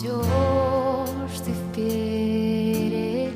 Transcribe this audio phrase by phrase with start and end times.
[0.00, 3.32] Идешь ты впереди,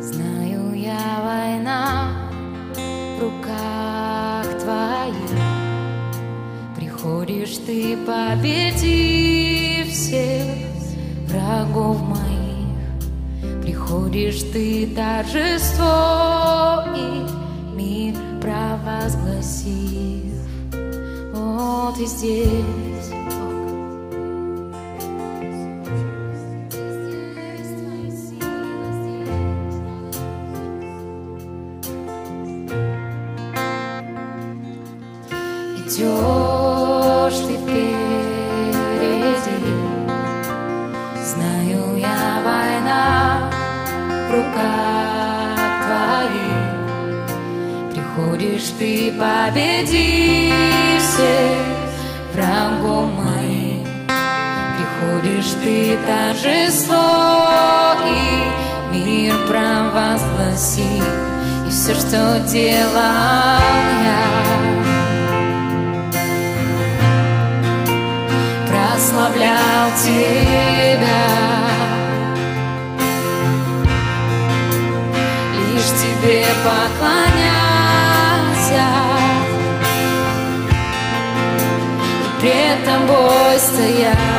[0.00, 2.30] знаю я война
[2.76, 5.42] в руках твоих.
[6.76, 10.46] Приходишь ты победив всех
[11.26, 13.02] врагов моих,
[13.62, 17.26] приходишь ты торжество и
[17.74, 20.36] мир провозгласив.
[21.34, 22.87] Вот и здесь.
[35.98, 37.90] Идешь ты впереди,
[41.24, 43.50] знаю я война
[44.28, 46.70] в руках твоих.
[47.90, 50.52] Приходишь ты победи
[51.00, 51.66] всех
[52.32, 53.88] врагов моих.
[54.76, 57.06] Приходишь ты торжество
[58.06, 58.16] и
[58.94, 61.02] мир провозгласи.
[61.66, 63.58] И все, что делал
[64.04, 64.47] я,
[69.18, 71.22] прославлял тебя.
[75.54, 77.28] Лишь тебе поклонялся.
[82.22, 84.37] И пред тобой стоял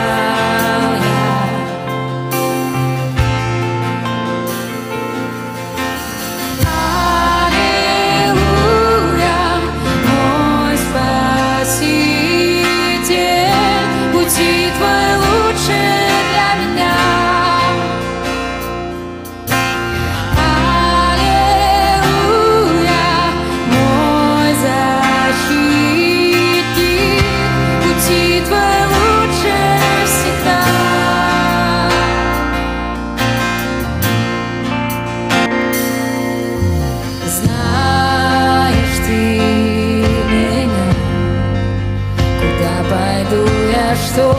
[44.09, 44.35] что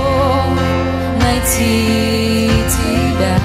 [1.21, 3.37] найти тебя?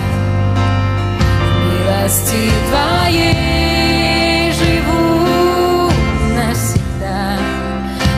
[1.63, 5.91] Милости твоей живу
[6.35, 7.37] навсегда.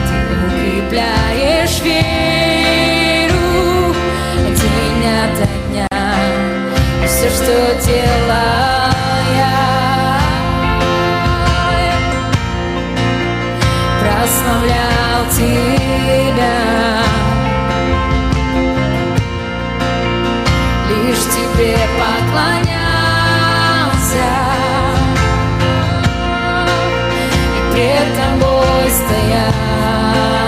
[0.06, 0.14] Ты
[0.46, 3.50] укрепляешь веру
[4.56, 5.88] день ото дня.
[7.06, 8.88] Все, что делаю
[9.36, 10.20] я,
[14.00, 15.67] прославлял тебя.
[27.78, 30.47] Пред тобой стоял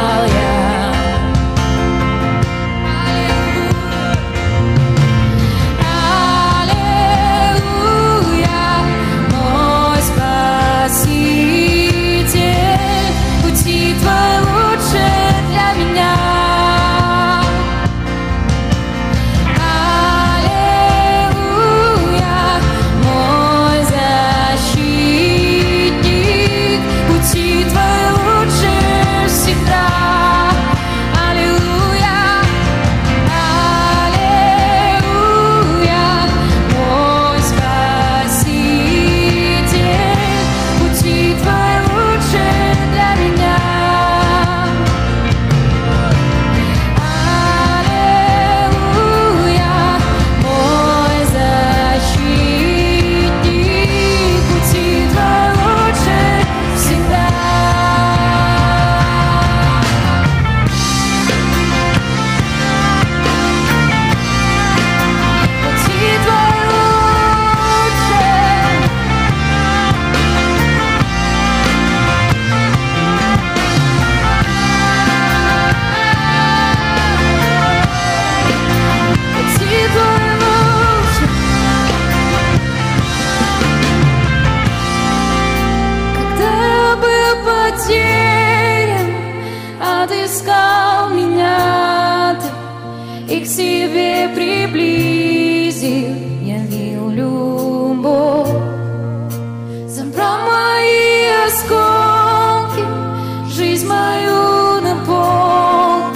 [95.90, 98.48] приблизил, явил любовь.
[99.86, 102.84] Забрал мои осколки,
[103.54, 106.12] жизнь мою напол.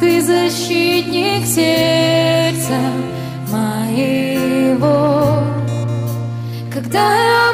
[0.00, 2.78] Ты защитник сердца
[3.50, 5.40] моего.
[6.72, 7.45] Когда я